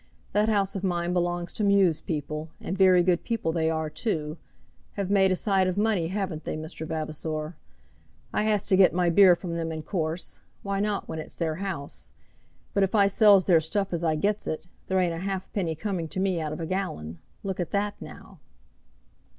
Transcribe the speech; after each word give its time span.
That 0.33 0.49
house 0.49 0.75
of 0.75 0.83
mine 0.83 1.13
belongs 1.13 1.53
to 1.53 1.63
Meux's 1.63 2.01
people; 2.01 2.49
and 2.59 2.75
very 2.75 3.03
good 3.03 3.23
people 3.23 3.51
they 3.51 3.69
are 3.69 3.87
too; 3.87 4.35
have 4.93 5.11
made 5.11 5.31
a 5.31 5.35
sight 5.35 5.67
of 5.67 5.77
money; 5.77 6.07
haven't 6.07 6.43
they, 6.43 6.57
Mr. 6.57 6.87
Vavasor? 6.87 7.55
I 8.33 8.41
has 8.41 8.65
to 8.65 8.75
get 8.75 8.95
my 8.95 9.11
beer 9.11 9.35
from 9.35 9.53
them 9.53 9.71
in 9.71 9.83
course. 9.83 10.39
Why 10.63 10.79
not, 10.79 11.07
when 11.07 11.19
it's 11.19 11.35
their 11.35 11.57
house? 11.57 12.09
But 12.73 12.81
if 12.81 12.95
I 12.95 13.05
sells 13.05 13.45
their 13.45 13.61
stuff 13.61 13.93
as 13.93 14.03
I 14.03 14.15
gets 14.15 14.47
it, 14.47 14.65
there 14.87 14.97
ain't 14.97 15.13
a 15.13 15.17
halfpenny 15.19 15.75
coming 15.75 16.07
to 16.07 16.19
me 16.19 16.41
out 16.41 16.51
of 16.51 16.59
a 16.59 16.65
gallon. 16.65 17.19
Look 17.43 17.59
at 17.59 17.69
that, 17.69 17.93
now." 18.01 18.39